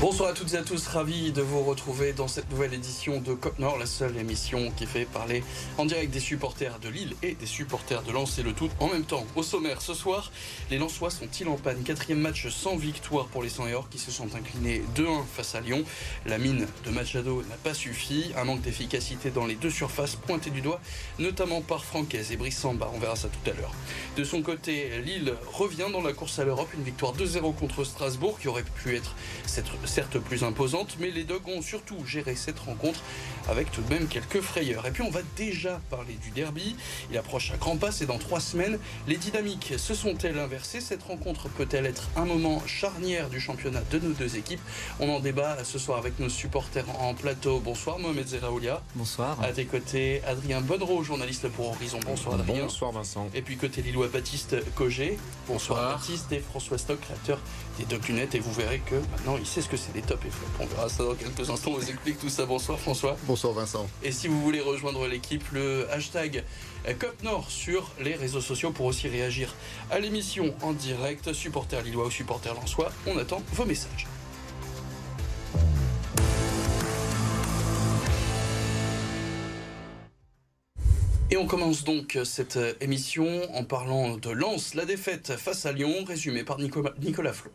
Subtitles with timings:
[0.00, 3.34] Bonsoir à toutes et à tous, ravi de vous retrouver dans cette nouvelle édition de
[3.34, 5.44] Cop Nord, la seule émission qui fait parler
[5.76, 8.88] en direct des supporters de Lille et des supporters de Lens et le tout en
[8.88, 9.26] même temps.
[9.36, 10.32] Au sommaire ce soir,
[10.70, 11.82] les Lensois sont-ils en panne?
[11.82, 15.54] Quatrième match sans victoire pour les 100 et or qui se sont inclinés 2-1 face
[15.54, 15.84] à Lyon.
[16.24, 20.48] La mine de Machado n'a pas suffi, un manque d'efficacité dans les deux surfaces pointé
[20.48, 20.80] du doigt,
[21.18, 23.74] notamment par Francaise et Brice Samba, on verra ça tout à l'heure.
[24.16, 28.38] De son côté, Lille revient dans la course à l'Europe, une victoire 2-0 contre Strasbourg
[28.40, 32.60] qui aurait pu être cette certes plus imposante, mais les Dogs ont surtout géré cette
[32.60, 33.00] rencontre
[33.48, 34.86] avec tout de même quelques frayeurs.
[34.86, 36.76] Et puis on va déjà parler du derby.
[37.10, 38.78] Il approche à grands pas, et dans trois semaines.
[39.08, 40.80] Les dynamiques se sont-elles inversées?
[40.80, 44.60] Cette rencontre peut-elle être un moment charnière du championnat de nos deux équipes?
[45.00, 47.58] On en débat ce soir avec nos supporters en plateau.
[47.58, 48.82] Bonsoir Mohamed Zeraoulia.
[48.94, 49.42] Bonsoir.
[49.42, 51.98] À tes côtés, Adrien Bonnereau, journaliste pour Horizon.
[52.06, 52.62] Bonsoir Adrien.
[52.62, 53.28] Bonsoir Vincent.
[53.34, 55.18] Et puis côté Lillois Baptiste Cogé.
[55.48, 57.40] Bonsoir, Baptiste et François Stock, créateur
[57.78, 58.36] des Doc Lunettes.
[58.36, 60.46] Et vous verrez que maintenant il sait ce que c'est des top et flop.
[60.60, 61.72] On verra ça dans quelques instants.
[61.72, 62.46] On vous explique tout ça.
[62.46, 63.16] Bonsoir François.
[63.24, 63.88] Bonsoir Vincent.
[64.02, 66.44] Et si vous voulez rejoindre l'équipe, le hashtag
[66.98, 69.54] Cop Nord sur les réseaux sociaux pour aussi réagir
[69.90, 71.32] à l'émission en direct.
[71.32, 74.06] Supporter Lillois ou supporter Lensois, on attend vos messages.
[81.32, 86.04] Et on commence donc cette émission en parlant de Lens, la défaite face à Lyon,
[86.04, 87.52] résumée par Nicolas, Nicolas Flo.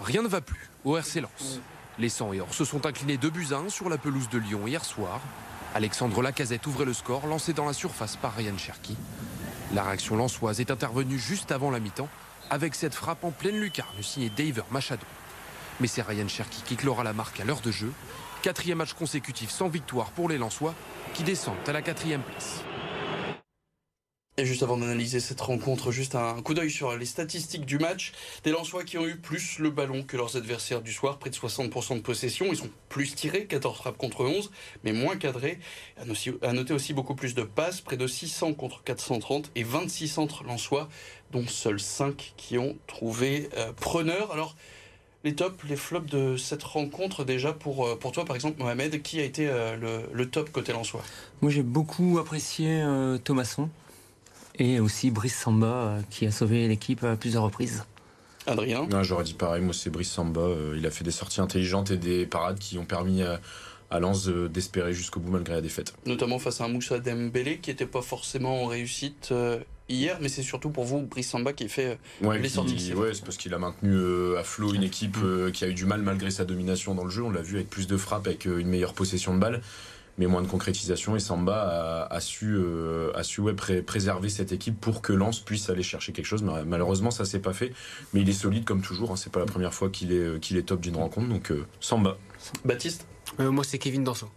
[0.00, 1.60] Rien ne va plus au RC Lens.
[1.98, 4.66] Les 100 et Or se sont inclinés 2 buts 1 sur la pelouse de Lyon
[4.66, 5.20] hier soir.
[5.74, 8.96] Alexandre Lacazette ouvrait le score, lancé dans la surface par Ryan Cherki.
[9.72, 12.08] La réaction lançoise est intervenue juste avant la mi-temps,
[12.50, 15.06] avec cette frappe en pleine lucarne signée Daver Machado.
[15.80, 17.92] Mais c'est Ryan Cherki qui clora la marque à l'heure de jeu.
[18.42, 20.74] Quatrième match consécutif sans victoire pour les Lensois,
[21.14, 22.60] qui descendent à la quatrième place.
[24.36, 28.12] Et juste avant d'analyser cette rencontre, juste un coup d'œil sur les statistiques du match.
[28.42, 31.36] Des Lensois qui ont eu plus le ballon que leurs adversaires du soir, près de
[31.36, 32.46] 60% de possession.
[32.50, 34.50] Ils sont plus tirés, 14 frappes contre 11,
[34.82, 35.60] mais moins cadrés.
[36.42, 40.42] À noter aussi beaucoup plus de passes, près de 600 contre 430 et 26 centres
[40.42, 40.88] Lensois,
[41.30, 44.32] dont seuls 5 qui ont trouvé euh, preneur.
[44.32, 44.56] Alors,
[45.24, 49.02] les tops, les flops de cette rencontre déjà pour, euh, pour toi par exemple Mohamed,
[49.02, 51.02] qui a été euh, le, le, top côté Lensois?
[51.40, 53.16] Moi j'ai beaucoup apprécié euh,
[54.58, 57.84] et aussi Brice Samba euh, qui a sauvé l'équipe à plusieurs reprises.
[58.46, 58.86] Adrien?
[59.02, 60.42] J'aurais dit pareil, moi c'est Brice Samba.
[60.42, 63.40] Euh, il a fait des sorties intelligentes et des parades qui ont permis à,
[63.90, 65.94] à Lens d'espérer jusqu'au bout malgré la défaite.
[66.06, 70.28] Notamment face à un Moussa Dembélé qui n'était pas forcément en réussite euh, hier, mais
[70.28, 72.92] c'est surtout pour vous Brice Samba qui fait ouais, les sorties.
[72.94, 75.74] Ouais, c'est parce qu'il a maintenu euh, à flot une équipe euh, qui a eu
[75.74, 77.22] du mal malgré sa domination dans le jeu.
[77.22, 79.62] On l'a vu avec plus de frappes, avec une meilleure possession de balle
[80.18, 81.16] mais moins de concrétisation.
[81.16, 85.12] Et Samba a, a su, euh, a su ouais, pré préserver cette équipe pour que
[85.12, 86.42] Lens puisse aller chercher quelque chose.
[86.42, 87.72] Malheureusement, ça s'est pas fait.
[88.12, 89.12] Mais il est solide comme toujours.
[89.12, 89.16] Hein.
[89.16, 91.28] C'est pas la première fois qu'il est, qu'il est top d'une rencontre.
[91.28, 92.16] Donc euh, Samba.
[92.64, 93.06] Baptiste
[93.40, 94.28] euh, Moi, c'est Kevin Danso.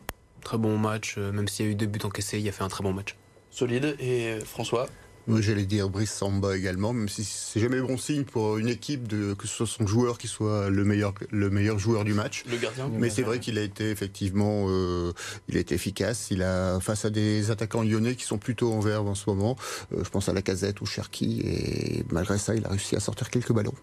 [0.41, 1.17] Très bon match.
[1.17, 3.15] même s'il y a eu deux buts encaissés, il a fait un très bon match.
[3.51, 3.95] Solide.
[3.99, 4.87] Et François?
[5.27, 9.09] Moi, j'allais dire Brice Samba également, même si c'est jamais bon signe pour une équipe
[9.09, 12.45] de, que ce soit son joueur qui soit le meilleur, le meilleur joueur du match.
[12.49, 12.89] Le gardien.
[12.97, 15.11] Mais c'est vrai qu'il a été effectivement, euh,
[15.49, 16.29] il a été efficace.
[16.31, 19.57] Il a face à des attaquants lyonnais qui sont plutôt en verve en ce moment.
[19.93, 23.01] Euh, je pense à la Casette ou Cherki et malgré ça, il a réussi à
[23.01, 23.75] sortir quelques ballons.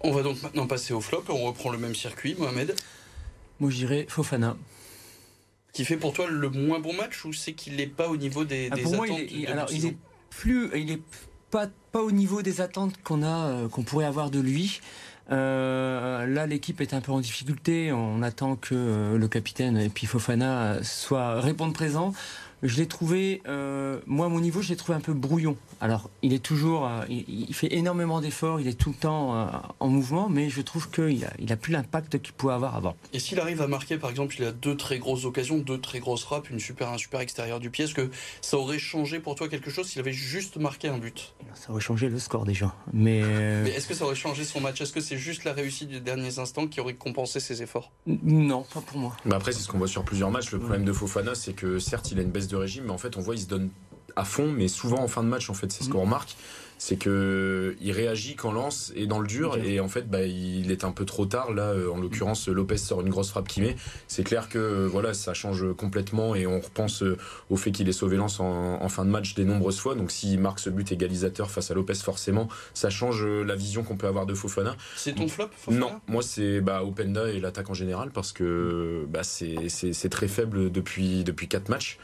[0.00, 1.22] On va donc maintenant passer au flop.
[1.28, 2.74] On reprend le même circuit, Mohamed.
[3.60, 4.56] Moi, je dirais Fofana.
[5.72, 8.44] Qui fait pour toi le moins bon match ou c'est qu'il n'est pas au niveau
[8.44, 10.70] des, ah, des pour attentes moi, il est, de alors, cette il saison est plus,
[10.74, 11.02] il est
[11.50, 14.80] pas, au niveau des attentes qu'on euh, pourrait avoir de lui.
[15.30, 17.92] Euh, là, l'équipe est un peu en difficulté.
[17.92, 22.12] On attend que euh, le capitaine et puis Fofana soient répondent présents.
[22.62, 25.56] Je l'ai trouvé, euh, moi à mon niveau, je l'ai trouvé un peu brouillon.
[25.80, 29.34] Alors, il est toujours, euh, il, il, fait énormément d'efforts, il est tout le temps
[29.34, 29.46] euh,
[29.80, 32.94] en mouvement, mais je trouve qu'il a, il a plus l'impact qu'il pouvait avoir avant.
[33.12, 35.98] Et s'il arrive à marquer, par exemple, il a deux très grosses occasions, deux très
[35.98, 38.10] grosses frappes, une super, un super extérieur du pied, est-ce que
[38.40, 41.34] ça aurait changé pour toi quelque chose s'il avait juste marqué un but?
[41.54, 42.72] Ça aurait changé le score déjà.
[42.92, 43.22] Mais,
[43.64, 44.80] mais est-ce que ça aurait changé son match?
[44.80, 47.90] Est-ce que c'est juste la réussite des derniers instants qui aurait compensé ses efforts?
[48.06, 49.16] Non, pas pour moi.
[49.26, 50.52] Bah après, c'est ce qu'on voit sur plusieurs matchs.
[50.52, 52.98] Le problème de Fofana, c'est que certes, il a une baisse de régime, mais en
[52.98, 53.70] fait, on voit il se donne
[54.16, 56.36] à fond, mais souvent en fin de match, en fait, c'est ce qu'on remarque,
[56.78, 60.70] c'est que il réagit quand lance et dans le dur, et en fait, bah, il
[60.72, 61.52] est un peu trop tard.
[61.52, 63.76] Là, en l'occurrence, Lopez sort une grosse frappe qui met.
[64.08, 67.04] C'est clair que voilà, ça change complètement, et on repense
[67.50, 69.94] au fait qu'il ait sauvé Lens en, en, fin de match des nombreuses fois.
[69.94, 73.96] Donc, s'il marque ce but égalisateur face à Lopez, forcément, ça change la vision qu'on
[73.96, 74.76] peut avoir de Fofana.
[74.96, 79.06] C'est ton flop Fofana Non, moi c'est bah, Openda et l'attaque en général parce que
[79.08, 81.98] bah, c'est très faible depuis depuis quatre matchs.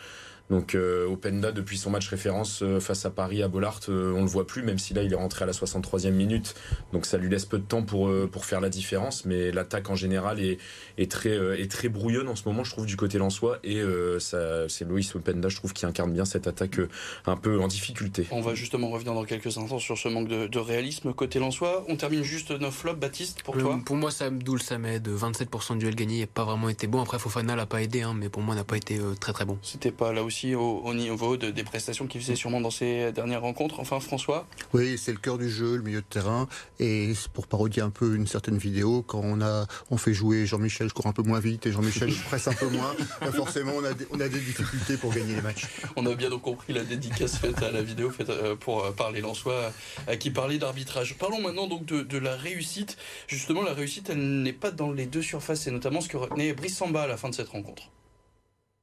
[0.51, 4.23] Donc euh, Openda depuis son match référence euh, face à Paris à Bollard, euh, on
[4.23, 6.55] le voit plus, même si là il est rentré à la 63e minute.
[6.93, 9.25] Donc ça lui laisse peu de temps pour pour faire la différence.
[9.25, 10.59] Mais l'attaque en général est,
[10.97, 13.59] est très est très brouillonne en ce moment, je trouve du côté lensois.
[13.63, 13.83] Et
[14.19, 16.81] ça c'est Loïs Openda, je trouve, qui incarne bien cette attaque
[17.27, 18.27] un peu en difficulté.
[18.31, 21.85] On va justement revenir dans quelques instants sur ce manque de, réalisme côté lensois.
[21.89, 23.79] On termine juste nos flops, Baptiste, pour toi.
[23.85, 27.01] Pour moi, ça Abdoul Samed, 27% de duel gagné, n'a pas vraiment été bon.
[27.01, 29.59] Après, Fofana l'a pas aidé, hein, mais pour moi, n'a pas été très très bon.
[29.63, 33.43] C'était pas là aussi au, niveau de, des prestations qu'il faisait sûrement dans ses dernières
[33.43, 33.81] rencontres.
[33.81, 36.49] Enfin, François Oui, c'est le cœur du jeu, le milieu de terrain.
[36.81, 40.89] Et pour parodier un peu une certaine vidéo, quand on, a, on fait jouer Jean-Michel,
[40.89, 43.73] je cours un peu moins vite, et Jean-Michel, je presse un peu moins, ben forcément,
[43.77, 45.67] on a, des, on a des difficultés pour gagner les matchs.
[45.97, 48.93] On a bien donc compris la dédicace faite à la vidéo faite euh, pour euh,
[48.93, 49.73] parler Lensois,
[50.07, 51.17] à qui parlait d'arbitrage.
[51.19, 52.97] Parlons maintenant donc de, de, la réussite.
[53.27, 56.53] Justement, la réussite, elle n'est pas dans les deux surfaces, c'est notamment ce que retenait
[56.53, 57.91] Brice Samba à la fin de cette rencontre.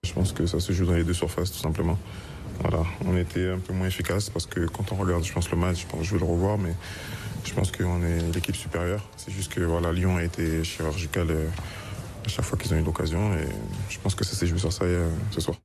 [0.05, 1.97] Je pense que ça se joue dans les deux surfaces, tout simplement.
[2.59, 5.57] Voilà, on était un peu moins efficace parce que quand on regarde, je pense, le
[5.57, 6.73] match, je, pense, vais le revoir, mais
[7.43, 9.03] je pense qu'on est l'équipe supérieure.
[9.17, 11.47] C'est juste que voilà, Lyon a été chirurgical euh,
[12.23, 13.47] à chaque fois qu'ils ont eu l'occasion et
[13.89, 15.57] je pense que ça s'est joué sur ça euh, ce soir.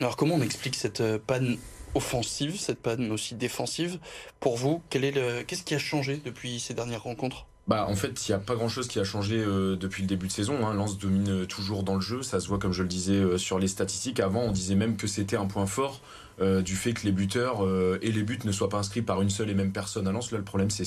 [0.00, 1.56] Alors comment on explique cette euh, panne
[1.94, 3.98] offensive, cette panne aussi défensive?
[4.40, 7.46] Pour vous, qu'est-ce qui a changé depuis ces dernières rencontres?
[7.66, 10.08] Bah, en fait, il n'y a pas grand chose qui a changé euh, depuis le
[10.08, 10.66] début de saison.
[10.66, 10.74] Hein.
[10.74, 12.22] Lens domine euh, toujours dans le jeu.
[12.22, 14.20] Ça se voit, comme je le disais, euh, sur les statistiques.
[14.20, 16.00] Avant, on disait même que c'était un point fort.
[16.40, 19.22] Euh, du fait que les buteurs euh, et les buts ne soient pas inscrits par
[19.22, 20.32] une seule et même personne à Lens.
[20.32, 20.84] Là, le problème, c'est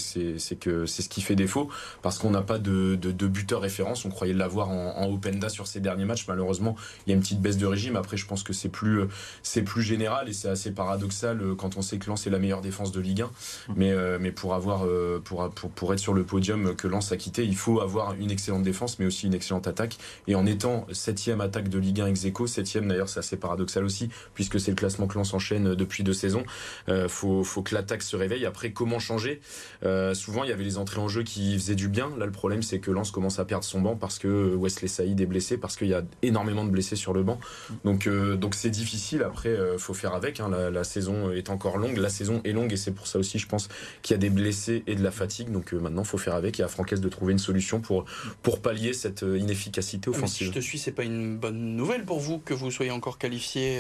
[0.59, 1.69] que c'est ce qui fait défaut
[2.01, 4.03] parce qu'on n'a pas de, de, de, buteur référence.
[4.03, 6.25] On croyait l'avoir en, en Openda sur ces derniers matchs.
[6.27, 7.95] Malheureusement, il y a une petite baisse de régime.
[7.95, 9.03] Après, je pense que c'est plus,
[9.41, 12.39] c'est plus général et c'est assez paradoxal euh, quand on sait que Lens est la
[12.39, 13.29] meilleure défense de Ligue 1.
[13.75, 14.85] Mais, mais pour, avoir,
[15.23, 18.31] pour, pour, pour être sur le podium que Lens a quitté, il faut avoir une
[18.31, 19.97] excellente défense, mais aussi une excellente attaque.
[20.27, 23.83] Et en étant septième attaque de Ligue 1 ex aequo, septième d'ailleurs, c'est assez paradoxal
[23.83, 26.44] aussi, puisque c'est le classement que Lens enchaîne depuis deux saisons.
[26.89, 28.45] Euh, faut, faut que l'attaque se réveille.
[28.45, 29.39] Après, comment changer?
[29.84, 32.12] Euh, Souvent, il y avait les entrées en jeu qui faisaient du bien.
[32.18, 35.22] Là, le problème, c'est que Lens commence à perdre son banc parce que Wesley Saïd
[35.22, 37.39] est blessé, parce qu'il y a énormément de blessés sur le banc.
[37.86, 39.24] Donc, euh, donc c'est difficile.
[39.24, 40.39] Après, faut faire avec.
[40.39, 40.50] Hein.
[40.50, 41.98] La, la, saison est encore longue.
[41.98, 43.69] La saison est longue et c'est pour ça aussi, je pense,
[44.01, 45.51] qu'il y a des blessés et de la fatigue.
[45.51, 46.60] Donc maintenant, faut faire avec.
[46.60, 48.06] Et à Francaise de trouver une solution pour
[48.42, 50.38] pour pallier cette inefficacité offensive.
[50.38, 53.18] si je te suis, c'est pas une bonne nouvelle pour vous que vous soyez encore
[53.18, 53.80] qualifié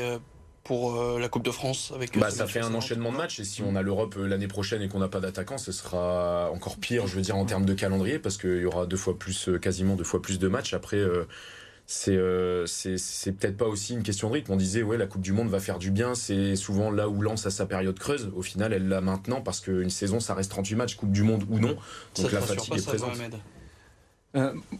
[0.67, 3.39] pour euh, la Coupe de France avec euh, bah, ça fait un enchaînement de matchs
[3.39, 6.51] et si on a l'Europe euh, l'année prochaine et qu'on n'a pas d'attaquant ce sera
[6.51, 9.17] encore pire je veux dire en termes de calendrier parce qu'il y aura deux fois
[9.17, 10.73] plus quasiment deux fois plus de matchs.
[10.73, 11.01] Après
[11.85, 12.17] c'est
[12.97, 14.51] c'est peut-être pas aussi une question de rythme.
[14.51, 16.15] On disait ouais la Coupe du Monde va faire du bien.
[16.15, 18.29] C'est souvent là où lance à sa période creuse.
[18.35, 21.45] Au final elle l'a maintenant parce qu'une saison ça reste 38 matchs Coupe du Monde
[21.49, 21.77] ou non.
[22.17, 23.17] Donc la fatigue est présente.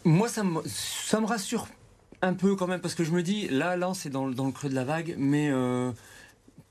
[0.04, 1.68] Moi ça me, ça me rassure
[2.22, 4.70] un peu quand même, parce que je me dis, là, là, c'est dans, le creux
[4.70, 5.92] de la vague, mais euh,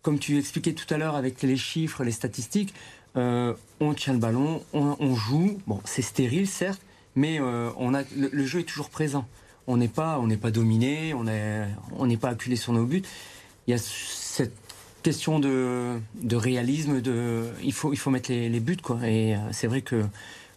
[0.03, 2.75] comme tu expliquais tout à l'heure avec les chiffres, les statistiques,
[3.17, 5.59] euh, on tient le ballon, on, joue.
[5.67, 6.83] Bon, c'est stérile, certes,
[7.15, 9.27] mais euh, on a, le, jeu est toujours présent.
[9.67, 11.67] On n'est pas, on n'est pas dominé, on n'est
[11.99, 13.03] on pas acculé sur nos buts.
[13.67, 14.55] Il y a cette
[15.03, 18.99] question de, de réalisme, de, il faut, il faut mettre les, les buts, quoi.
[19.05, 20.05] Et c'est vrai que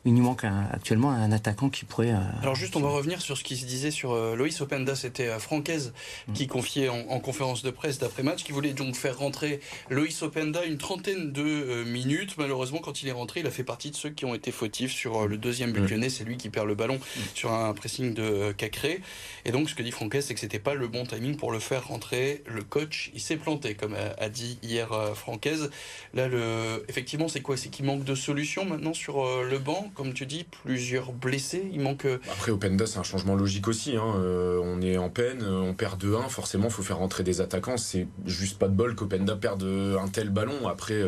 [0.06, 2.12] il nous manque actuellement un attaquant qui pourrait.
[2.12, 4.96] Euh, Alors juste, on va revenir sur ce qui se disait sur euh, Loïs Openda.
[4.96, 5.94] C'était euh, Francaise
[6.28, 6.34] mm.
[6.34, 10.77] qui confiait en, conférence de presse d'après-match, qui voulait donc faire rentrer Loïs Openda une
[10.77, 12.36] trentaine de minutes.
[12.38, 14.94] Malheureusement, quand il est rentré, il a fait partie de ceux qui ont été fautifs
[14.94, 16.10] sur le deuxième but mm.
[16.10, 17.20] C'est lui qui perd le ballon mm.
[17.36, 19.01] sur un pressing de Cacré.
[19.44, 21.60] Et donc, ce que dit Francaise, c'est que c'était pas le bon timing pour le
[21.60, 22.44] faire rentrer.
[22.48, 25.70] Le coach, il s'est planté, comme a, dit hier Francaise.
[26.13, 26.86] Là, le...
[26.88, 27.58] effectivement, c'est quoi?
[27.58, 29.88] C'est qu'il manque de solutions maintenant sur le banc?
[29.93, 31.69] Comme tu dis, plusieurs blessés.
[31.74, 32.05] Il manque.
[32.05, 33.96] Euh, Après, Openda, c'est un changement logique aussi.
[33.96, 34.13] Hein.
[34.17, 36.29] Euh, on est en peine, euh, on perd 2-1.
[36.29, 37.77] Forcément, il faut faire rentrer des attaquants.
[37.77, 40.67] C'est juste pas de bol qu'Openda perde un tel ballon.
[40.67, 41.01] Après,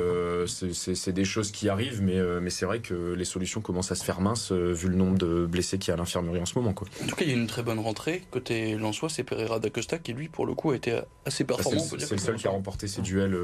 [0.47, 4.03] c'est des choses qui arrivent, mais, mais c'est vrai que les solutions commencent à se
[4.03, 6.73] faire minces vu le nombre de blessés qu'il y a à l'infirmerie en ce moment.
[6.73, 6.87] Quoi.
[7.03, 8.23] En tout cas, il y a une très bonne rentrée.
[8.31, 11.79] Côté Lensois, c'est Pereira d'Acosta qui, lui, pour le coup, a été assez bah, performant.
[11.79, 13.37] c'est le seul qui a remporté ses duels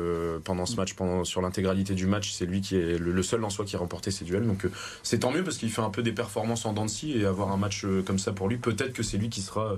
[0.44, 2.32] pendant ce match, pendant, sur l'intégralité du match.
[2.32, 4.46] C'est lui qui est le, seul Lensois qui a remporté ses duels.
[4.46, 4.66] Donc,
[5.04, 7.86] c'est mieux parce qu'il fait un peu des performances en dents et avoir un match
[7.86, 9.78] euh, comme ça pour lui, peut-être que c'est lui qui sera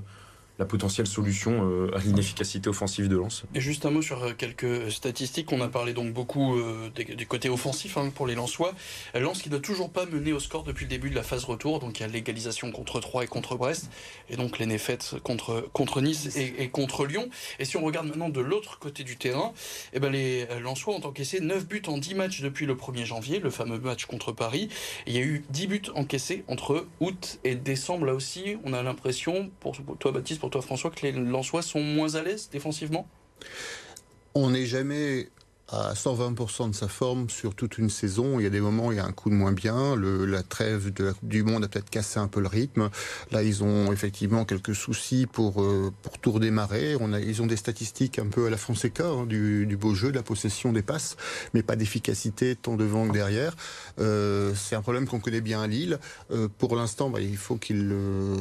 [0.60, 3.44] la potentielle solution euh, à l'inefficacité offensive de Lens.
[3.56, 5.54] Et juste un mot sur euh, quelques statistiques.
[5.54, 8.74] On a parlé donc beaucoup euh, des, côtés offensifs hein, pour les Lensois.
[9.16, 11.80] Lens qui n'a toujours pas mené au score depuis le début de la phase retour.
[11.80, 13.90] Donc il y a l'égalisation contre 3 et contre Brest.
[14.30, 17.30] Et donc les défaites contre, contre Nice et, contre Lyon.
[17.60, 19.54] Et si on regarde maintenant de l'autre côté du terrain,
[19.94, 23.40] eh ben les Lensois ont encaissé 9 buts en 10 matchs depuis le 1er janvier,
[23.40, 24.68] le fameux match contre Paris.
[25.08, 28.06] il y a eu 10 buts encaissés entre août et décembre.
[28.06, 31.82] Là aussi, on a l'impression, pour toi Baptiste, pour toi François, que les Lensois sont
[31.82, 33.08] moins à l'aise défensivement?
[34.36, 35.30] On n'est jamais
[35.72, 38.40] à 120% de sa forme sur toute une saison.
[38.40, 39.96] Il y a des moments où il y a un coup de moins bien.
[39.96, 42.90] Le, la trêve du monde a peut-être cassé un peu le rythme.
[43.32, 46.96] Là, ils ont effectivement quelques soucis pour, euh, pour tout redémarrer.
[47.00, 49.94] On a, ils ont des statistiques un peu à la Fonseca, hein, du, du, beau
[49.94, 51.18] jeu, de la possession des passes,
[51.54, 53.56] mais pas d'efficacité tant devant que derrière.
[54.00, 56.00] Euh, c'est un problème qu'on connaît bien à Lille.
[56.32, 58.38] Euh, pour l'instant, bah, il faut qu'ils euh,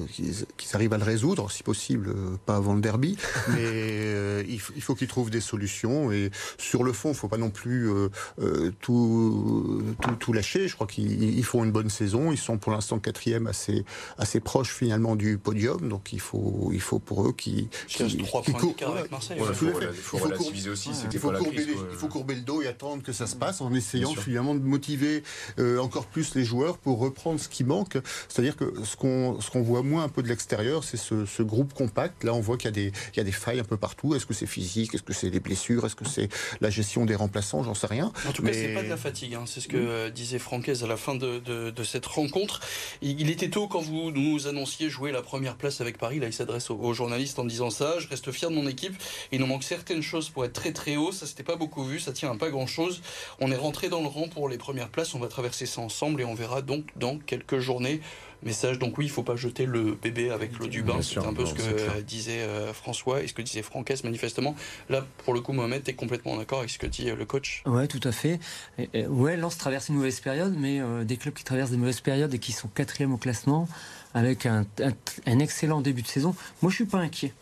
[0.56, 3.16] qu'ils arrivent à le résoudre, si possible, euh, pas avant le derby.
[3.48, 6.12] Mais il, il faut qu'ils trouvent des solutions.
[6.12, 8.08] Et sur le fond, faut pas non plus euh,
[8.40, 10.68] euh, tout, tout, tout, lâcher.
[10.68, 12.32] Je crois qu'ils font une bonne saison.
[12.32, 13.84] Ils sont pour l'instant quatrième, assez,
[14.18, 15.88] assez proches finalement du podium.
[15.88, 19.38] Donc il faut, il faut pour eux qui, qui, trois points qui avec Marseille.
[19.38, 20.90] Il faut, il faut relativiser aussi.
[21.12, 23.60] Il faut, courber, crise, il faut courber le dos et attendre que ça se passe
[23.60, 25.22] en essayant finalement de motiver
[25.58, 27.98] euh, encore plus les joueurs pour reprendre ce qui manque.
[28.28, 31.42] C'est-à-dire que ce qu'on ce qu'on voit moins un peu de l'extérieur, c'est ce, ce,
[31.42, 32.24] groupe compact.
[32.24, 34.14] Là, on voit qu'il y a des il y a des failles un peu partout.
[34.14, 34.94] Est-ce que c'est physique?
[34.94, 35.86] Est-ce que c'est des blessures?
[35.86, 36.28] Est-ce que c'est
[36.60, 38.12] la gestion des remplaçants J'en sais rien.
[38.28, 38.52] En tout mais...
[38.52, 39.34] cas, c'est pas de la fatigue.
[39.34, 39.44] Hein.
[39.46, 42.60] C'est ce que euh, disait Francaise à la fin de, de, de, cette rencontre.
[43.02, 46.20] Il, il, était tôt quand vous nous annonciez jouer la première place avec Paris.
[46.20, 47.98] Là, il s'adresse aux, aux, journalistes en disant ça.
[47.98, 48.94] Je reste fier de mon équipe.
[49.32, 51.12] Il nous manque certaines choses pour être très très haut.
[51.12, 51.98] Ça s'était pas beaucoup vu.
[51.98, 53.02] Ça tient à pas grand chose.
[53.40, 55.14] On est rentré dans le rang pour les premières places.
[55.14, 58.00] On va traverser ça ensemble et on verra donc dans quelques journées
[58.42, 58.78] message.
[58.78, 61.00] Donc oui, il ne faut pas jeter le bébé avec l'eau du bain.
[61.02, 64.54] C'est un peu ce que disait euh, François et ce que disait Francaise manifestement.
[64.88, 67.24] Là, pour le coup, Mohamed, tu es complètement d'accord avec ce que dit euh, le
[67.24, 67.62] coach?
[67.66, 68.38] Ouais, tout à fait.
[68.78, 71.76] Et, et, ouais, Lens traverse une mauvaise période, mais euh, des clubs qui traversent des
[71.76, 73.68] mauvaises périodes et qui sont quatrième au classement,
[74.14, 74.92] avec un, un,
[75.26, 77.32] un, excellent début de saison, moi je suis pas inquiet.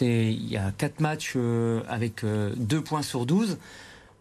[0.00, 2.24] Il y a quatre matchs euh, avec
[2.56, 3.58] deux points sur 12.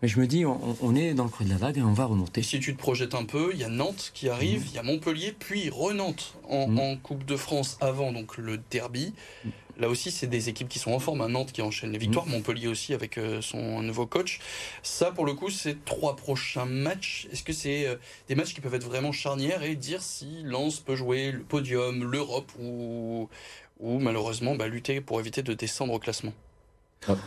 [0.02, 1.92] Mais je me dis, on, on, est dans le creux de la vague et on
[1.92, 2.42] va remonter.
[2.42, 4.76] Si tu te projettes un peu, il y a Nantes qui arrive, il mmh.
[4.76, 6.80] y a Montpellier, puis Renantes en, mmh.
[6.80, 9.14] en, Coupe de France avant donc le derby.
[9.44, 9.50] Mmh.
[9.80, 11.22] Là aussi, c'est des équipes qui sont en forme.
[11.22, 14.40] À Nantes qui enchaîne les victoires, Montpellier aussi avec euh, son nouveau coach.
[14.84, 17.28] Ça, pour le coup, c'est trois prochains matchs.
[17.32, 17.96] Est-ce que c'est euh,
[18.28, 22.04] des matchs qui peuvent être vraiment charnières et dire si Lens peut jouer le podium,
[22.04, 23.30] l'Europe ou,
[23.80, 26.34] ou malheureusement bah, lutter pour éviter de descendre au classement?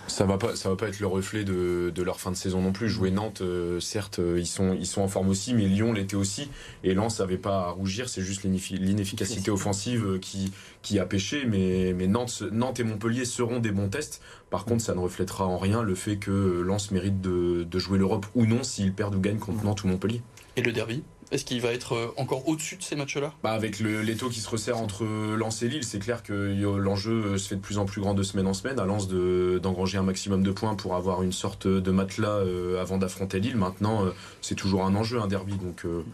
[0.06, 2.60] Ça va pas, ça va pas être le reflet de, de leur fin de saison
[2.60, 2.88] non plus.
[2.88, 6.14] Jouer Nantes, euh, certes, euh, ils sont, ils sont en forme aussi, mais Lyon l'était
[6.14, 6.50] aussi.
[6.84, 8.08] Et Lens n'avait pas à rougir.
[8.08, 10.52] C'est juste l'inefficacité offensive euh, qui,
[10.82, 11.46] qui a pêché.
[11.46, 14.20] Mais, mais Nantes, Nantes et Montpellier seront des bons tests.
[14.50, 17.98] Par contre, ça ne reflètera en rien le fait que Lens mérite de, de jouer
[17.98, 20.22] l'Europe ou non s'ils perdent ou gagnent contre Nantes ou Montpellier.
[20.56, 21.02] Et le derby?
[21.32, 23.32] Est-ce qu'il va être encore au-dessus de ces matchs-là?
[23.42, 26.32] Bah Avec le, les taux qui se resserrent entre Lens et Lille, c'est clair que
[26.78, 29.96] l'enjeu se fait de plus en plus grand de semaine en semaine, à Lens d'engranger
[29.96, 33.56] de, un maximum de points pour avoir une sorte de matelas euh, avant d'affronter Lille.
[33.56, 34.10] Maintenant, euh,
[34.40, 35.56] c'est toujours un enjeu, un derby.
[35.56, 36.04] Donc, euh,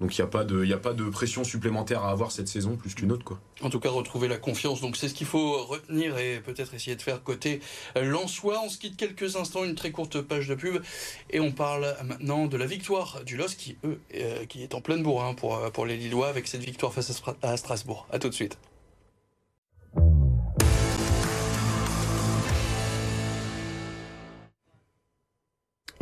[0.00, 2.76] donc il n'y a, pas de, a pas de pression supplémentaire à avoir cette saison
[2.76, 3.24] plus qu'une autre.
[3.24, 3.40] Quoi.
[3.62, 4.80] En tout cas, retrouver la confiance.
[4.80, 7.60] Donc c'est ce qu'il faut retenir et peut-être essayer de faire côté
[7.94, 8.60] Lensois.
[8.64, 10.82] On se quitte quelques instants, une très courte page de pub.
[11.30, 15.24] Et on parle maintenant de la victoire du LOS qui, euh, est en pleine bourre
[15.24, 18.06] hein, pour, pour les Lillois avec cette victoire face à Strasbourg.
[18.10, 18.58] A tout de suite.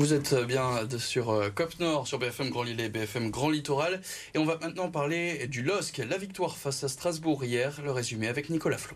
[0.04, 4.02] Vous êtes bien sur COP Nord, sur BFM Grand Lille et BFM Grand Littoral.
[4.34, 7.80] Et on va maintenant parler du LOSC, la victoire face à Strasbourg hier.
[7.82, 8.94] Le résumé avec Nicolas Flo.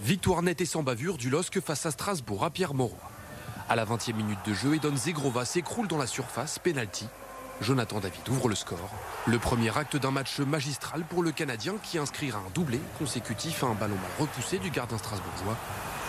[0.00, 2.96] Victoire nette et sans bavure du LOSC face à Strasbourg à Pierre Mauroy.
[3.68, 7.08] À la 20e minute de jeu, Edon Zegrova s'écroule dans la surface, penalty.
[7.60, 8.88] Jonathan David ouvre le score.
[9.26, 13.66] Le premier acte d'un match magistral pour le Canadien qui inscrira un doublé consécutif à
[13.66, 15.56] un ballon mal repoussé du gardien strasbourgeois.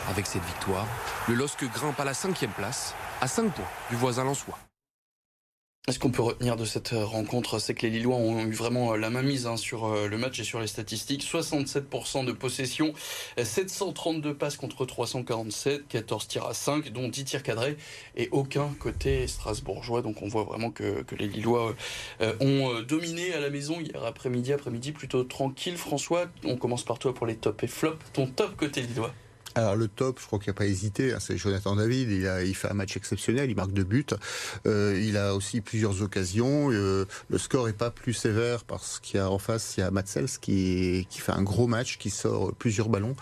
[0.10, 0.86] Avec cette victoire,
[1.30, 4.60] le LOSC grimpe à la cinquième place, à 5 points du voisin Lensois.
[5.90, 9.10] Ce qu'on peut retenir de cette rencontre, c'est que les Lillois ont eu vraiment la
[9.10, 11.24] mainmise hein, sur le match et sur les statistiques.
[11.24, 12.94] 67% de possession,
[13.42, 17.76] 732 passes contre 347, 14 tirs à 5, dont 10 tirs cadrés
[18.16, 20.02] et aucun côté strasbourgeois.
[20.02, 21.76] Donc on voit vraiment que, les Lillois
[22.22, 25.76] euh, ont dominé à la maison hier après-midi, après-midi plutôt tranquille.
[25.76, 28.00] François, on commence par toi pour les tops et flops.
[28.14, 29.14] Ton top côté Lillois
[29.56, 32.10] alors le top, je crois qu'il n'a pas hésité, hein, c'est Jonathan David.
[32.10, 34.06] Il, a, il fait un match exceptionnel, il marque deux buts.
[34.66, 36.72] Euh, il a aussi plusieurs occasions.
[36.72, 39.84] Euh, le score est pas plus sévère parce qu'il y a en face, il y
[39.84, 43.16] a Matsels qui, qui fait un gros match, qui sort plusieurs ballons.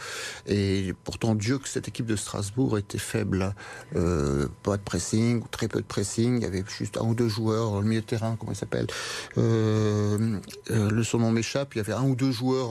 [0.47, 3.53] Et pourtant, Dieu que cette équipe de Strasbourg était faible.
[3.95, 6.37] Euh, pas de pressing, très peu de pressing.
[6.37, 8.87] Il y avait juste un ou deux joueurs le milieu de terrain, comment il s'appelle
[9.35, 11.75] Le son nom m'échappe.
[11.75, 12.69] Il y avait un ou deux joueurs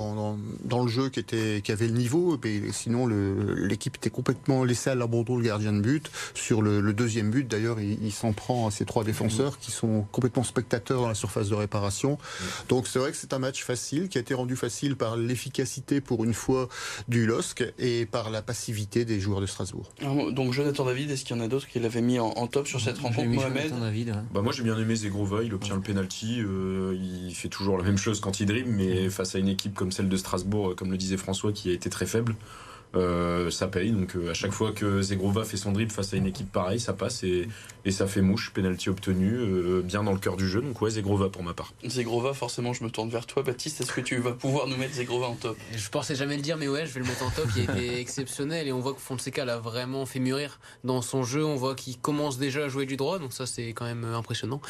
[0.64, 2.38] dans, le jeu qui, qui avaient le niveau.
[2.44, 6.10] Et sinon, le l'équipe était complètement laissée à l'abandon le gardien de but.
[6.34, 10.42] Sur le, deuxième but, d'ailleurs, il, s'en prend à ces trois défenseurs qui sont complètement
[10.42, 12.18] spectateurs dans la surface de réparation.
[12.68, 16.00] Donc c'est vrai que c'est un match facile qui a été rendu facile par l'efficacité
[16.00, 16.68] pour une fois
[17.08, 19.90] du LOSC et par la passivité des joueurs de Strasbourg.
[20.32, 22.80] Donc Jonathan David, est-ce qu'il y en a d'autres qui l'avaient mis en, top sur
[22.80, 26.96] cette rencontre, Mohamed David, bah Moi j'ai bien aimé Zegrova, il obtient le penalty, euh,
[26.98, 29.92] il fait toujours la même chose quand il dribble, mais face à une équipe comme
[29.92, 32.34] celle de Strasbourg, comme le disait François, qui a été très faible.
[32.96, 33.92] Euh, ça paye.
[33.92, 36.80] Donc euh, à chaque fois que Zegrova fait son dribble face à une équipe pareille,
[36.80, 37.48] ça passe et,
[37.84, 38.52] et ça fait mouche.
[38.52, 40.60] Penalty obtenu, euh, bien dans le cœur du jeu.
[40.60, 41.72] Donc ouais, Zegrova pour ma part.
[41.86, 43.80] Zegrova, forcément, je me tourne vers toi, Baptiste.
[43.80, 45.56] Est-ce que tu vas pouvoir nous mettre Zegrova en top?
[45.74, 47.46] Je pensais jamais le dire, mais ouais, je vais le mettre en top.
[47.56, 51.22] Il a été exceptionnel et on voit que Fonseca l'a vraiment fait mûrir dans son
[51.22, 51.44] jeu.
[51.44, 54.60] On voit qu'il commence déjà à jouer du droit, donc ça c'est quand même impressionnant.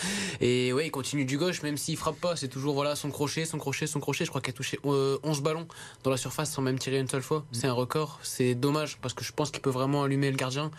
[0.40, 2.36] Et ouais, il continue du gauche, même s'il frappe pas.
[2.36, 4.24] C'est toujours voilà son crochet, son crochet, son crochet.
[4.24, 5.66] Je crois qu'il a touché 11 ballons
[6.02, 7.46] dans la surface sans même tirer une seule fois.
[7.52, 8.09] C'est un record.
[8.22, 10.70] C'est dommage parce que je pense qu'il peut vraiment allumer le gardien.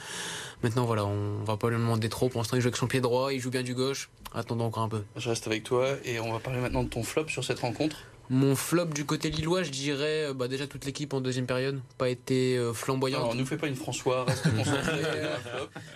[0.64, 2.30] Maintenant, voilà, on va pas lui demander trop.
[2.30, 4.10] Pour l'instant, il joue avec son pied droit, il joue bien du gauche.
[4.34, 5.04] Attendons encore un peu.
[5.16, 7.98] Je reste avec toi et on va parler maintenant de ton flop sur cette rencontre.
[8.34, 11.82] Mon flop du côté lillois, je dirais euh, bah déjà toute l'équipe en deuxième période,
[11.98, 13.24] pas été euh, flamboyante.
[13.24, 15.02] Alors, nous fait pas une François, reste concentré.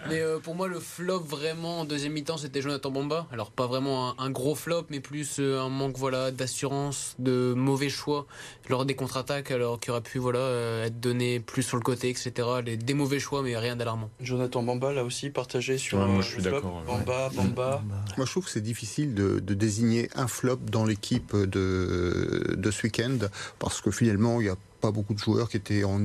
[0.09, 3.25] mais euh, pour moi, le flop vraiment en deuxième mi-temps, c'était Jonathan Bamba.
[3.31, 8.25] Alors pas vraiment un, gros flop, mais plus un manque voilà d'assurance, de mauvais choix
[8.67, 12.33] lors des contre-attaques, alors qu'il aurait pu voilà être donné plus sur le côté, etc.
[12.65, 14.09] Les, des mauvais choix, mais rien d'alarmant.
[14.19, 15.99] Jonathan Bamba, là aussi partagé sur.
[15.99, 16.83] moi, je suis d'accord.
[16.85, 17.81] Bamba, Bamba.
[18.17, 22.24] Moi, je trouve que c'est difficile de, de désigner un flop dans l'équipe de
[22.55, 23.17] de ce week-end,
[23.59, 25.99] parce que finalement, il n'y a pas beaucoup de joueurs qui étaient en,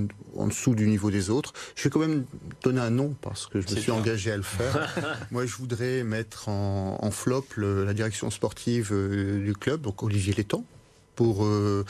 [0.46, 1.52] dessous du niveau des autres.
[1.76, 2.24] Je vais quand même
[2.62, 4.94] donner un nom parce que je me suis engagé à le faire.
[5.30, 10.64] Moi, je voudrais mettre en, flop la direction sportive euh, du club, donc Olivier Létang,
[11.20, 11.84] pour, euh,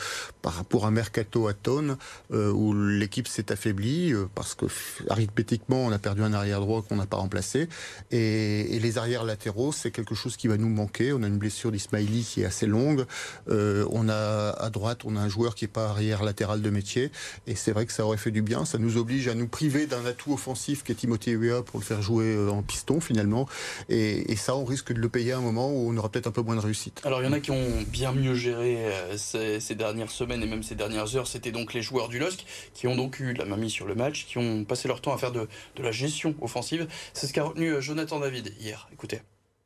[0.67, 1.95] pour un mercato à tonnes
[2.33, 4.65] euh, où l'équipe s'est affaiblie euh, parce que
[5.09, 7.69] arithmétiquement on a perdu un arrière droit qu'on n'a pas remplacé
[8.11, 11.13] et, les arrières latéraux c'est quelque chose qui va nous manquer.
[11.13, 13.05] On a une blessure d'Ismaili qui est assez longue.
[13.47, 17.09] on a à droite on a un joueur qui est pas arrière latéral de métier
[17.47, 18.65] et c'est vrai que ça aurait fait du bien.
[18.65, 21.85] Ça nous oblige à nous priver d'un atout offensif qui est Timothée Weah pour le
[21.85, 23.47] faire jouer en piston finalement
[23.87, 26.27] et, et, ça on risque de le payer à un moment où on aura peut-être
[26.27, 26.99] un peu moins de réussite.
[27.05, 28.77] Alors il y en a qui ont bien mieux géré
[29.21, 32.87] ces, dernières semaines et même ces dernières heures, c'était donc les joueurs du LOSC qui
[32.87, 35.17] ont donc eu la main mise sur le match, qui ont passé leur temps à
[35.17, 36.87] faire de, la gestion offensive.
[37.13, 38.89] C'est ce qu'a retenu euh, Jonathan David hier.
[38.93, 39.21] Écoutez.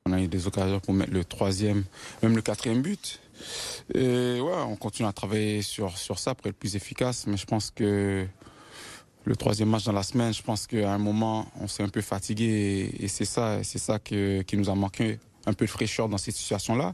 [0.06, 1.84] On a eu des occasions pour mettre le troisième,
[2.22, 3.20] même le quatrième but.
[3.94, 7.46] Et ouais, on continue à travailler sur, sur ça pour être plus efficace, mais je
[7.46, 8.26] pense que
[9.24, 12.02] le troisième match dans la semaine, je pense qu'à un moment, on s'est un peu
[12.02, 16.18] fatigué et, c'est ça, c'est ça qui nous a manqué un peu de fraîcheur dans
[16.18, 16.94] cette situation-là.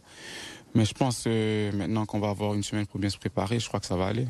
[0.73, 3.67] Mais je pense que maintenant qu'on va avoir une semaine pour bien se préparer, je
[3.67, 4.27] crois que ça va aller.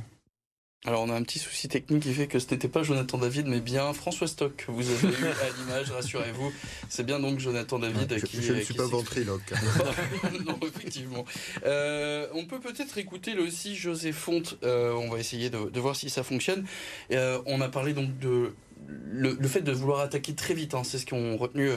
[0.83, 3.45] Alors on a un petit souci technique qui fait que ce n'était pas Jonathan David
[3.45, 6.51] mais bien François Stock que vous avez eu à l'image, rassurez-vous.
[6.89, 8.41] C'est bien donc Jonathan David qui...
[8.41, 9.53] Je ne suis pas ventriloque.
[10.45, 11.23] non, effectivement.
[11.65, 15.95] Euh, on peut peut-être écouter le aussi José Fonte, euh, on va essayer de, voir
[15.95, 16.65] si ça fonctionne.
[17.11, 18.55] Euh, on a parlé donc de
[18.87, 21.69] le, fait de vouloir attaquer très vite, hein, c'est ce qu'ont retenu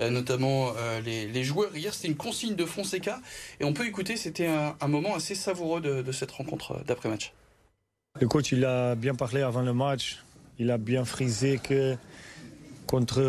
[0.00, 1.74] euh, notamment euh, les, joueurs.
[1.76, 3.20] Hier, c'était une consigne de Fonseca.
[3.60, 7.32] Et on peut écouter, c'était un, moment assez savoureux de, cette rencontre euh, d'après-match.
[8.20, 10.22] Le coach, il a bien parlé avant le match.
[10.58, 11.96] Il a bien frisé que
[12.86, 13.22] contre,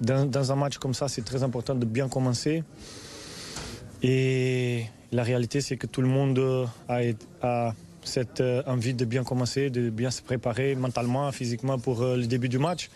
[0.00, 2.64] dans, un match comme ça, c'est très important de bien commencer.
[4.02, 7.00] Et la réalité, c'est que tout le monde a,
[7.42, 12.16] a cette euh, envie de bien commencer, de bien se préparer mentalement, physiquement pour euh,
[12.16, 12.90] le début du match.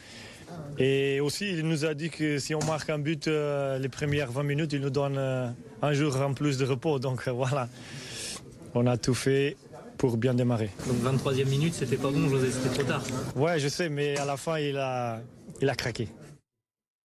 [0.78, 4.30] Et aussi, il nous a dit que si on marque un but euh, les premières
[4.30, 6.98] 20 minutes, il nous donne un jour en plus de repos.
[7.08, 7.68] Donc voilà,
[8.74, 9.56] on a tout fait
[9.96, 10.70] pour bien démarrer.
[10.86, 13.02] Donc 23e minute, c'était pas bon, José, c'était trop tard.
[13.34, 15.20] Ouais, je sais, mais à la fin, il a,
[15.60, 16.08] il a craqué.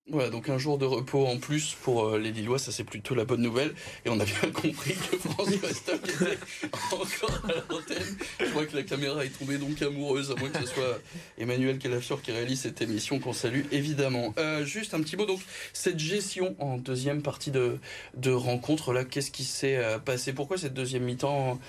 [0.09, 3.15] Voilà, donc un jour de repos en plus pour euh, les Lillois, ça c'est plutôt
[3.15, 3.73] la bonne nouvelle.
[4.03, 6.37] Et on a bien compris que François Stock était
[6.91, 8.17] encore à l'antenne.
[8.37, 10.99] Je crois que la caméra est tombée donc amoureuse, à moins que ce soit
[11.37, 14.33] Emmanuel Calafior qui réalise cette émission qu'on salue évidemment.
[14.39, 15.39] Euh, juste un petit mot, donc
[15.71, 17.79] cette gestion en deuxième partie de,
[18.17, 20.33] de rencontre, là, qu'est-ce qui s'est euh, passé?
[20.33, 21.61] Pourquoi cette deuxième mi-temps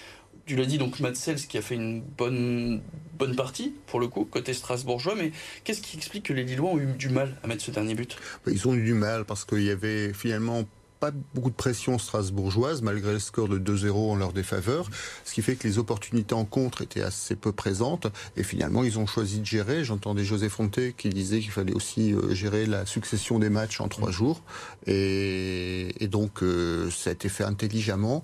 [0.46, 2.80] tu l'as dit, donc Matsels qui a fait une bonne,
[3.18, 5.32] bonne partie, pour le coup, côté strasbourgeois, mais
[5.64, 8.16] qu'est-ce qui explique que les Lillois ont eu du mal à mettre ce dernier but?
[8.46, 10.64] Ils ont eu du mal parce qu'il y avait finalement
[11.04, 14.88] pas beaucoup de pression strasbourgeoise, malgré le score de 2-0 en leur défaveur,
[15.26, 18.06] ce qui fait que les opportunités en contre étaient assez peu présentes,
[18.38, 19.84] et finalement, ils ont choisi de gérer.
[19.84, 23.88] J'entendais José Fonté qui disait qu'il fallait aussi euh, gérer la succession des matchs en
[23.88, 24.40] trois jours,
[24.86, 28.22] et, donc euh, ça a été fait intelligemment.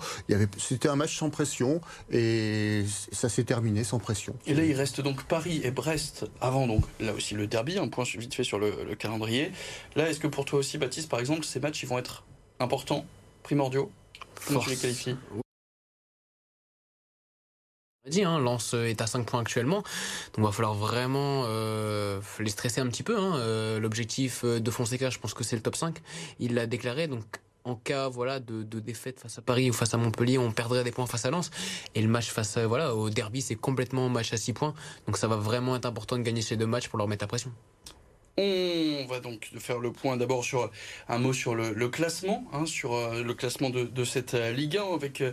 [0.56, 4.34] C'était un match sans pression, et ça s'est terminé sans pression.
[4.46, 7.88] Et là, il reste donc Paris et Brest avant, donc là aussi le derby, un
[7.88, 9.52] point vite fait sur le calendrier.
[9.96, 12.24] Là, est-ce que pour toi aussi, Baptiste, par exemple, ces matchs, ils vont être
[12.60, 13.04] importants,
[13.42, 13.90] primordiaux
[14.46, 15.16] Comment tu les qualifies
[18.06, 22.50] dit, hein, Lens est à 5 points actuellement, donc il va falloir vraiment euh, les
[22.50, 23.16] stresser un petit peu.
[23.16, 23.36] Hein.
[23.36, 25.98] Euh, L'objectif de Fonseca, je pense que c'est le top 5.
[26.40, 27.24] Il l'a déclaré, donc
[27.64, 30.82] en cas voilà de, de, défaite face à Paris ou face à Montpellier, on perdrait
[30.82, 31.50] des points face à Lens.
[31.94, 34.74] Et le match face à, voilà au derby, c'est complètement match à 6 points.
[35.06, 37.28] Donc ça va vraiment être important de gagner ces deux matchs pour leur mettre à
[37.28, 37.52] pression.
[38.42, 40.70] On va donc faire le point d'abord sur
[41.10, 44.50] un mot sur le, le classement, hein, sur euh, le classement de, de cette euh,
[44.52, 45.32] Ligue 1, avec euh,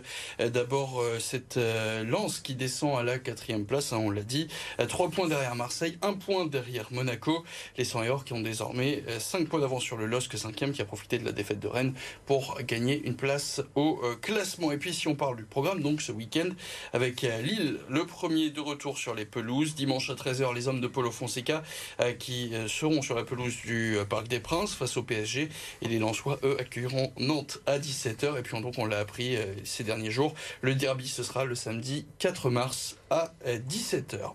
[0.50, 1.58] d'abord cette
[2.04, 4.48] lance qui descend à la quatrième place, hein, on l'a dit,
[4.88, 7.44] trois points derrière Marseille, un point derrière Monaco,
[7.78, 10.82] les 100 et or qui ont désormais 5 points d'avance sur le LOSC 5e qui
[10.82, 11.94] a profité de la défaite de Rennes
[12.26, 14.72] pour gagner une place au classement.
[14.72, 16.48] Et puis si on parle du programme, donc ce week-end,
[16.92, 20.88] avec Lille, le premier de retour sur les pelouses, dimanche à 13h, les hommes de
[20.88, 21.62] Polo Fonseca
[22.18, 25.48] qui seront sur la pelouse du Parc des Princes face au PSG
[25.82, 28.38] et les Lensois, eux, accueilleront Nantes à 17h.
[28.38, 31.54] Et puis donc on l'a appris euh, ces derniers jours, le derby ce sera le
[31.54, 34.32] samedi 4 mars à 17h.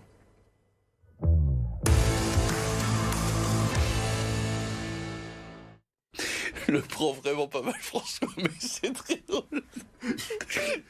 [6.68, 9.62] Le prend vraiment pas mal François, mais c'est très drôle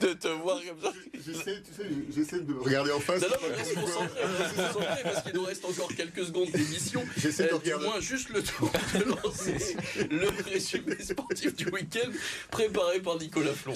[0.01, 0.93] de te voir comme ça.
[1.15, 3.23] J'essaie, tu sais, j'essaie de regarder en face.
[3.23, 7.03] Non, non, mais reste concentré, reste concentré, parce qu'il nous reste encore quelques secondes d'émission.
[7.17, 7.85] J'essaie de Euh, regarder.
[7.85, 9.77] Du moins, juste le tour de lancer
[10.11, 12.11] le résumé sportif du week-end
[12.51, 13.75] préparé par Nicolas Flon.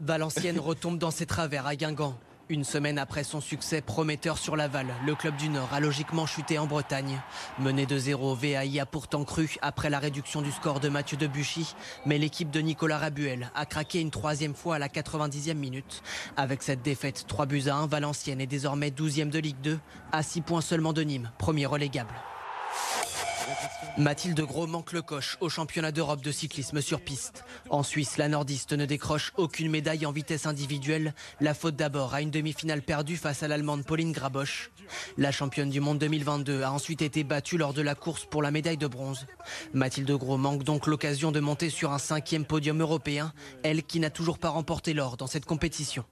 [0.00, 2.18] Valenciennes retombe dans ses travers à Guingamp.
[2.52, 6.58] Une semaine après son succès prometteur sur Laval, le club du Nord a logiquement chuté
[6.58, 7.18] en Bretagne.
[7.58, 11.74] Mené de 0, VAI a pourtant cru après la réduction du score de Mathieu Debuchy,
[12.04, 16.02] mais l'équipe de Nicolas Rabuel a craqué une troisième fois à la 90e minute.
[16.36, 19.80] Avec cette défaite 3 buts à 1, Valenciennes est désormais 12e de Ligue 2,
[20.12, 22.12] à 6 points seulement de Nîmes, premier relégable.
[23.98, 27.44] Mathilde Gros manque le coche au championnat d'Europe de cyclisme sur piste.
[27.68, 31.14] En Suisse, la nordiste ne décroche aucune médaille en vitesse individuelle.
[31.40, 34.70] La faute d'abord à une demi-finale perdue face à l'allemande Pauline Grabosch.
[35.18, 38.50] La championne du monde 2022 a ensuite été battue lors de la course pour la
[38.50, 39.26] médaille de bronze.
[39.74, 44.10] Mathilde Gros manque donc l'occasion de monter sur un cinquième podium européen, elle qui n'a
[44.10, 46.04] toujours pas remporté l'or dans cette compétition.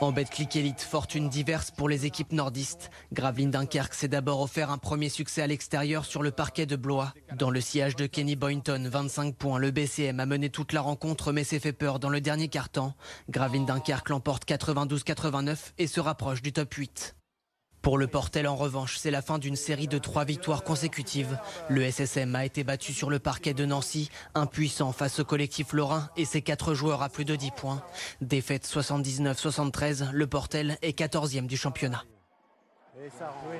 [0.00, 2.90] En Betclic Elite, fortune diverse pour les équipes nordistes.
[3.12, 7.14] Gravelines Dunkerque s'est d'abord offert un premier succès à l'extérieur sur le parquet de Blois.
[7.36, 11.32] Dans le sillage de Kenny Boynton, 25 points, le BCM a mené toute la rencontre
[11.32, 12.94] mais s'est fait peur dans le dernier quart-temps.
[13.30, 17.14] Gravelines Dunkerque l'emporte 92-89 et se rapproche du top 8.
[17.84, 21.38] Pour le Portel, en revanche, c'est la fin d'une série de trois victoires consécutives.
[21.68, 26.08] Le SSM a été battu sur le parquet de Nancy, impuissant face au collectif lorrain
[26.16, 27.82] et ses quatre joueurs à plus de 10 points.
[28.22, 32.04] Défaite 79-73, le Portel est 14e du championnat.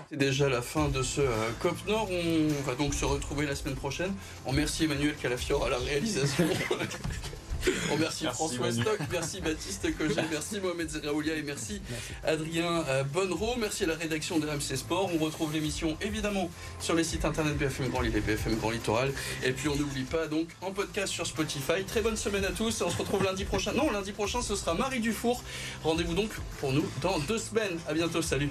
[0.09, 2.09] C'est déjà la fin de ce euh, COP Nord.
[2.11, 4.15] On va donc se retrouver la semaine prochaine.
[4.47, 6.47] On remercie Emmanuel Calafiore à la réalisation.
[7.91, 8.83] On remercie François Manu.
[8.83, 11.81] Stock, merci Baptiste Cogé, merci Mohamed Zeraoulia et merci,
[12.25, 13.55] Adrien euh, Bonnereau.
[13.59, 15.11] Merci à la rédaction de RMC Sport.
[15.15, 16.51] On retrouve l'émission évidemment
[16.81, 19.13] sur les sites internet BFM Grand Lille et BFM Grand Littoral.
[19.45, 21.85] Et puis on n'oublie pas donc en podcast sur Spotify.
[21.87, 22.83] Très bonne semaine à tous.
[22.83, 23.73] On se retrouve lundi prochain.
[23.73, 25.43] Non, lundi prochain ce sera Marie Dufour.
[25.83, 27.79] Rendez-vous donc pour nous dans deux semaines.
[27.89, 28.23] À bientôt.
[28.23, 28.51] Salut.